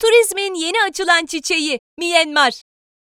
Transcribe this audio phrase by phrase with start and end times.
[0.00, 2.62] Turizmin yeni açılan çiçeği Myanmar.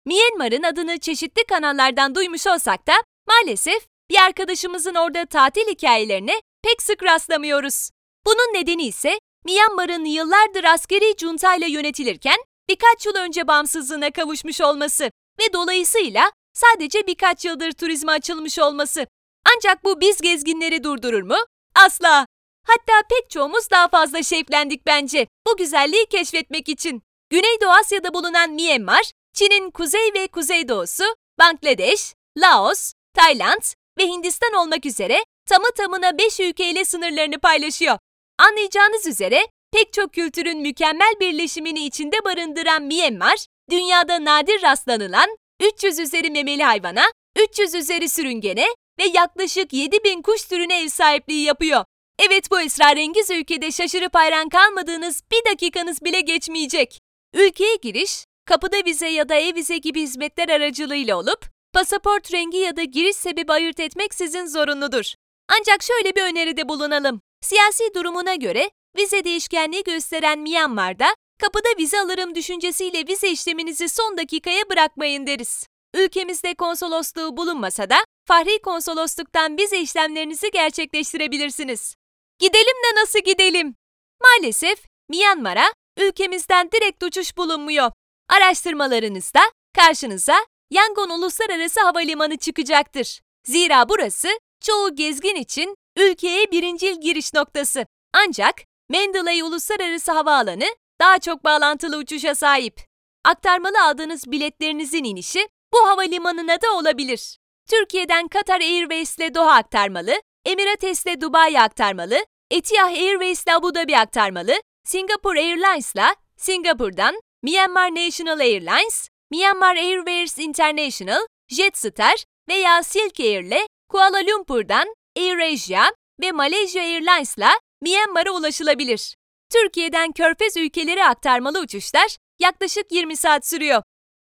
[0.06, 2.94] Myanmar'ın adını çeşitli kanallardan duymuş olsak da
[3.28, 7.90] maalesef bir arkadaşımızın orada tatil hikayelerine pek sık rastlamıyoruz.
[8.26, 12.38] Bunun nedeni ise Myanmar'ın yıllardır askeri cuntayla yönetilirken
[12.70, 15.04] birkaç yıl önce bağımsızlığına kavuşmuş olması
[15.40, 19.08] ve dolayısıyla sadece birkaç yıldır turizme açılmış olması.
[19.56, 21.38] Ancak bu biz gezginleri durdurur mu?
[21.76, 22.26] Asla.
[22.70, 27.02] Hatta pek çoğumuz daha fazla şevklendik bence bu güzelliği keşfetmek için.
[27.30, 31.04] Güneydoğu Asya'da bulunan Myanmar, Çin'in kuzey ve kuzeydoğusu,
[31.40, 33.62] Bangladeş, Laos, Tayland
[34.00, 37.98] ve Hindistan olmak üzere tamı tamına 5 ülkeyle sınırlarını paylaşıyor.
[38.38, 46.32] Anlayacağınız üzere pek çok kültürün mükemmel birleşimini içinde barındıran Myanmar, dünyada nadir rastlanılan 300 üzeri
[46.32, 47.04] memeli hayvana,
[47.38, 48.66] 300 üzeri sürüngene
[49.00, 51.86] ve yaklaşık 7000 kuş türüne ev sahipliği yapıyor.
[52.22, 57.00] Evet bu esrarengiz ülkede şaşırıp hayran kalmadığınız bir dakikanız bile geçmeyecek.
[57.34, 62.84] Ülkeye giriş, kapıda vize ya da e-vize gibi hizmetler aracılığıyla olup, pasaport rengi ya da
[62.84, 65.14] giriş sebebi ayırt etmek sizin zorunludur.
[65.60, 67.22] Ancak şöyle bir öneride bulunalım.
[67.42, 71.08] Siyasi durumuna göre vize değişkenliği gösteren Myanmar'da
[71.42, 75.68] kapıda vize alırım düşüncesiyle vize işleminizi son dakikaya bırakmayın deriz.
[75.94, 77.98] Ülkemizde konsolosluğu bulunmasa da
[78.28, 81.99] Fahri Konsolosluk'tan vize işlemlerinizi gerçekleştirebilirsiniz.
[82.40, 83.76] Gidelim de nasıl gidelim?
[84.22, 87.92] Maalesef Myanmar'a ülkemizden direkt uçuş bulunmuyor.
[88.30, 89.40] Araştırmalarınızda
[89.76, 90.36] karşınıza
[90.72, 93.22] Yangon Uluslararası Havalimanı çıkacaktır.
[93.44, 94.28] Zira burası
[94.62, 97.86] çoğu gezgin için ülkeye birincil giriş noktası.
[98.14, 98.56] Ancak
[98.90, 102.82] Mandalay Uluslararası Havaalanı daha çok bağlantılı uçuşa sahip.
[103.26, 107.38] Aktarmalı aldığınız biletlerinizin inişi bu havalimanına da olabilir.
[107.70, 113.98] Türkiye'den Qatar Airways ile Doha aktarmalı, Emirates ile Dubai aktarmalı, Etihad Airways ile Abu Dhabi
[113.98, 123.44] aktarmalı, Singapore Airlines ile Singapur'dan Myanmar National Airlines, Myanmar Airways International, Jetstar veya Silk Air
[123.44, 125.92] ile Kuala Lumpur'dan AirAsia
[126.22, 127.50] ve Malaysia Airlines ile
[127.82, 129.16] Myanmar'a ulaşılabilir.
[129.54, 133.84] Türkiye'den Körfez ülkeleri aktarmalı uçuşlar yaklaşık 20 saat sürüyor.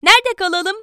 [0.03, 0.75] Nerede kalalım?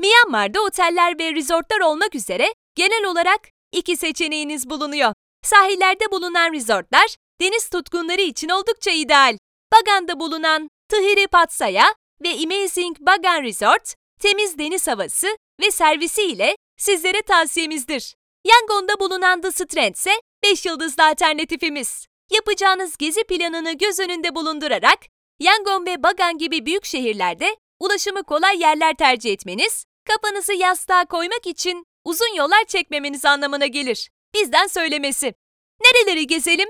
[0.00, 3.40] Myanmar'da oteller ve resortlar olmak üzere genel olarak
[3.74, 5.12] iki seçeneğiniz bulunuyor.
[5.42, 9.38] Sahillerde bulunan resortlar deniz tutkunları için oldukça ideal.
[9.72, 15.26] Bagan'da bulunan Tıhiri Patsaya ve Amazing Bagan Resort, temiz deniz havası
[15.60, 18.14] ve servisi ile sizlere tavsiyemizdir.
[18.44, 20.10] Yangon'da bulunan The Strand ise
[20.42, 22.06] 5 yıldızlı alternatifimiz.
[22.30, 24.98] Yapacağınız gezi planını göz önünde bulundurarak
[25.40, 31.84] Yangon ve Bagan gibi büyük şehirlerde ulaşımı kolay yerler tercih etmeniz, kafanızı yastığa koymak için
[32.04, 34.10] uzun yollar çekmemeniz anlamına gelir.
[34.34, 35.34] Bizden söylemesi.
[35.80, 36.68] Nereleri gezelim?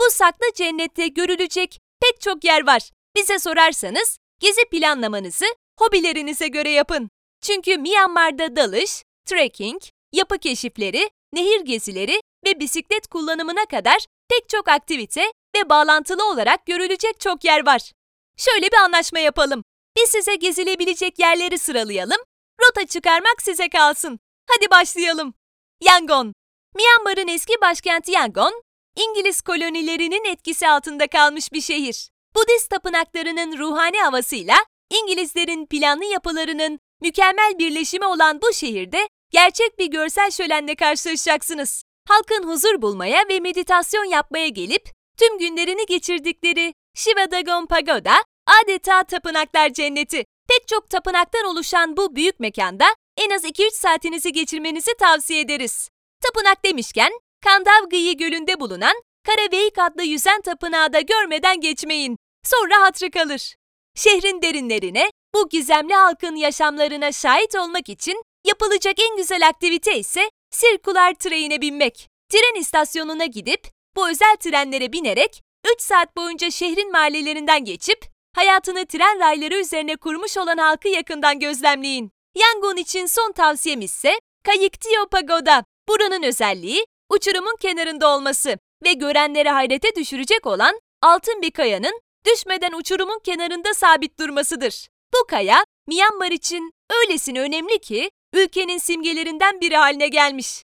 [0.00, 2.90] Bu saklı cennette görülecek pek çok yer var.
[3.16, 5.46] Bize sorarsanız gezi planlamanızı
[5.78, 7.10] hobilerinize göre yapın.
[7.42, 9.82] Çünkü Myanmar'da dalış, trekking,
[10.12, 17.20] yapı keşifleri, nehir gezileri ve bisiklet kullanımına kadar pek çok aktivite ve bağlantılı olarak görülecek
[17.20, 17.92] çok yer var.
[18.36, 19.64] Şöyle bir anlaşma yapalım.
[19.96, 22.18] Biz size gezilebilecek yerleri sıralayalım,
[22.60, 24.18] rota çıkarmak size kalsın.
[24.48, 25.34] Hadi başlayalım.
[25.80, 26.34] Yangon
[26.74, 28.62] Myanmar'ın eski başkenti Yangon,
[28.96, 32.10] İngiliz kolonilerinin etkisi altında kalmış bir şehir.
[32.34, 34.56] Budist tapınaklarının ruhani havasıyla
[34.90, 41.82] İngilizlerin planlı yapılarının mükemmel birleşimi olan bu şehirde gerçek bir görsel şölenle karşılaşacaksınız.
[42.08, 48.14] Halkın huzur bulmaya ve meditasyon yapmaya gelip tüm günlerini geçirdikleri Shiva Dagon Pagoda
[48.62, 50.24] adeta tapınaklar cenneti.
[50.48, 52.84] Pek çok tapınaktan oluşan bu büyük mekanda
[53.16, 55.88] en az 2-3 saatinizi geçirmenizi tavsiye ederiz.
[56.22, 57.12] Tapınak demişken
[57.44, 62.16] Kandavgıyı Gölü'nde bulunan Karaveyik adlı yüzen tapınağı da görmeden geçmeyin.
[62.44, 63.54] Sonra hatrı kalır.
[63.94, 71.14] Şehrin derinlerine, bu gizemli halkın yaşamlarına şahit olmak için yapılacak en güzel aktivite ise sirkular
[71.14, 72.08] trene binmek.
[72.28, 73.60] Tren istasyonuna gidip
[73.96, 75.42] bu özel trenlere binerek
[75.74, 78.04] 3 saat boyunca şehrin mahallelerinden geçip
[78.34, 82.15] hayatını tren rayları üzerine kurmuş olan halkı yakından gözlemleyin.
[82.36, 85.64] Yangon için son tavsiyem ise Kayıktio Pagoda.
[85.88, 93.18] Buranın özelliği uçurumun kenarında olması ve görenleri hayrete düşürecek olan altın bir kayanın düşmeden uçurumun
[93.24, 94.88] kenarında sabit durmasıdır.
[95.14, 100.62] Bu kaya Myanmar için öylesine önemli ki ülkenin simgelerinden biri haline gelmiş.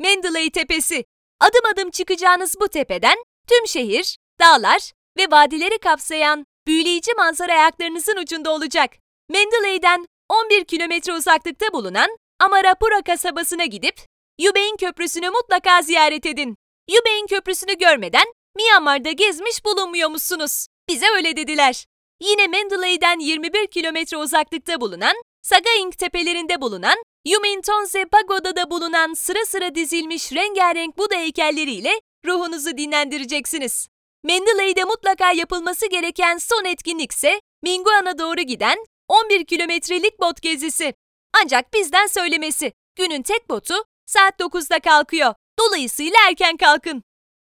[0.00, 1.04] Mandalay Tepesi.
[1.40, 3.16] Adım adım çıkacağınız bu tepeden
[3.48, 8.90] tüm şehir, dağlar ve vadileri kapsayan büyüleyici manzara ayaklarınızın ucunda olacak.
[9.28, 13.94] Mandalay'den 11 kilometre uzaklıkta bulunan Amarapura kasabasına gidip
[14.38, 16.56] Yubein Köprüsü'nü mutlaka ziyaret edin.
[16.90, 18.24] Yubein Köprüsü'nü görmeden
[18.56, 20.66] Myanmar'da gezmiş bulunmuyormuşsunuz.
[20.88, 21.84] Bize öyle dediler.
[22.20, 30.32] yine Mendeley'den 21 kilometre uzaklıkta bulunan Sagaing tepelerinde bulunan Yumintonse Pagoda'da bulunan sıra sıra dizilmiş
[30.32, 33.88] rengarenk Buda heykelleriyle ruhunuzu dinlendireceksiniz.
[34.24, 38.78] Mendeley'de mutlaka yapılması gereken son etkinlik ise Minguan'a doğru giden
[39.10, 40.94] 11 kilometrelik bot gezisi.
[41.42, 43.74] Ancak bizden söylemesi, günün tek botu
[44.06, 45.34] saat 9'da kalkıyor.
[45.58, 47.02] Dolayısıyla erken kalkın.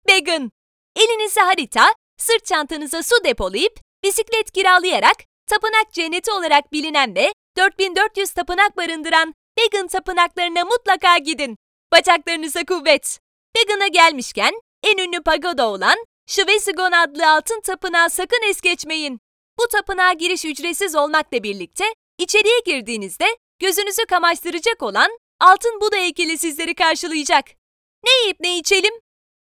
[0.09, 0.51] Vegan.
[0.95, 5.15] Elinize harita, sırt çantanıza su depolayıp, bisiklet kiralayarak,
[5.47, 11.57] tapınak cenneti olarak bilinen ve 4400 tapınak barındıran vegan tapınaklarına mutlaka gidin.
[11.91, 13.19] Bacaklarınıza kuvvet.
[13.57, 19.19] Vegan'a gelmişken en ünlü pagoda olan Şvesigon adlı altın tapınağı sakın es geçmeyin.
[19.59, 21.85] Bu tapınağa giriş ücretsiz olmakla birlikte
[22.17, 23.25] içeriye girdiğinizde
[23.59, 27.45] gözünüzü kamaştıracak olan altın Buda heykeli sizleri karşılayacak.
[28.05, 28.93] Ne yiyip ne içelim?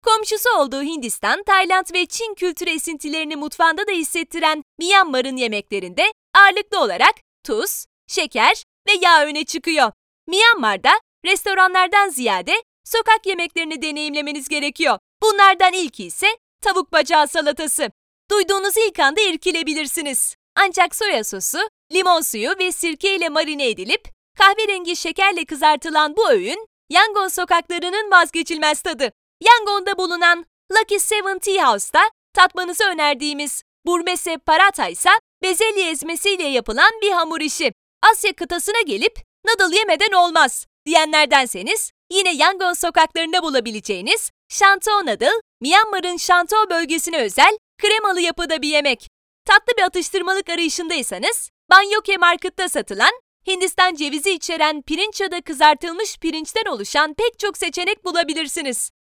[0.03, 7.15] Komşusu olduğu Hindistan, Tayland ve Çin kültürü esintilerini mutfağında da hissettiren Myanmar'ın yemeklerinde ağırlıklı olarak
[7.45, 9.91] tuz, şeker ve yağ öne çıkıyor.
[10.27, 10.91] Myanmar'da
[11.25, 14.99] restoranlardan ziyade sokak yemeklerini deneyimlemeniz gerekiyor.
[15.23, 16.27] Bunlardan ilki ise
[16.61, 17.91] tavuk bacağı salatası.
[18.31, 20.36] Duyduğunuz ilk anda irkilebilirsiniz.
[20.56, 21.57] Ancak soya sosu,
[21.94, 24.07] limon suyu ve sirke ile marine edilip
[24.38, 29.12] kahverengi şekerle kızartılan bu öğün Yangon sokaklarının vazgeçilmez tadı.
[29.42, 32.00] Yangon'da bulunan Lucky Seven Tea House'da
[32.33, 35.10] tatmanızı önerdiğimiz burmese paratha ise
[35.44, 37.74] bezelye ezmesiyle yapılan bir hamur işi.
[38.12, 45.31] Asya kıtasına gelip noodle yemeden olmaz diyenlerdenseniz yine Yangon sokaklarında bulabileceğiniz Shantou noodle,
[45.62, 49.10] Myanmar'ın Shantou bölgesine özel kremalı yapıda bir yemek.
[49.45, 53.12] Tatlı bir atıştırmalık arayışındaysanız Banyoke Market'ta satılan
[53.48, 58.92] Hindistan cevizi içeren pirinç ya da kızartılmış pirinçten oluşan pek çok seçenek bulabilirsiniz.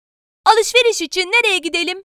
[0.47, 2.03] Alışveriş için nereye gidelim?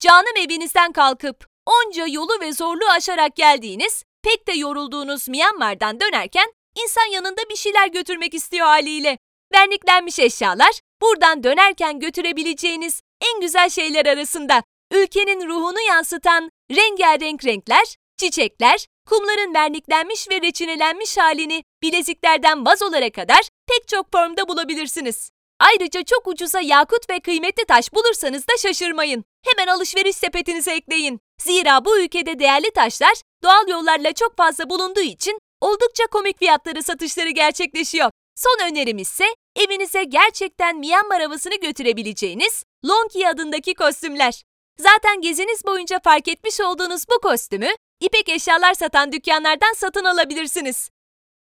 [0.00, 6.52] Canım evinizden kalkıp onca yolu ve zorluğu aşarak geldiğiniz, pek de yorulduğunuz Myanmar'dan dönerken
[6.84, 9.18] insan yanında bir şeyler götürmek istiyor haliyle.
[9.54, 14.62] Verniklenmiş eşyalar buradan dönerken götürebileceğiniz en güzel şeyler arasında.
[14.92, 23.88] Ülkenin ruhunu yansıtan rengarenk renkler, çiçekler, kumların verniklenmiş ve reçinelenmiş halini bileziklerden vazolara kadar pek
[23.88, 25.30] çok formda bulabilirsiniz.
[25.60, 29.24] Ayrıca çok ucuza yakut ve kıymetli taş bulursanız da şaşırmayın.
[29.46, 31.20] Hemen alışveriş sepetinize ekleyin.
[31.42, 37.30] Zira bu ülkede değerli taşlar doğal yollarla çok fazla bulunduğu için oldukça komik fiyatları satışları
[37.30, 38.10] gerçekleşiyor.
[38.34, 39.24] Son önerim ise
[39.56, 44.42] evinize gerçekten Myanmar havasını götürebileceğiniz Lonki adındaki kostümler.
[44.80, 47.68] Zaten geziniz boyunca fark etmiş olduğunuz bu kostümü
[48.00, 50.90] ipek eşyalar satan dükkanlardan satın alabilirsiniz.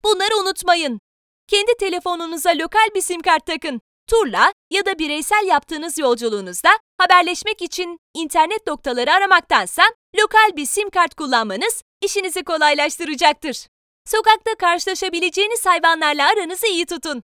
[0.05, 1.01] Bunları unutmayın.
[1.49, 3.81] Kendi telefonunuza lokal bir sim kart takın.
[4.07, 9.83] Turla ya da bireysel yaptığınız yolculuğunuzda haberleşmek için internet noktaları aramaktansa
[10.21, 13.67] lokal bir sim kart kullanmanız işinizi kolaylaştıracaktır.
[14.07, 17.23] Sokakta karşılaşabileceğiniz hayvanlarla aranızı iyi tutun.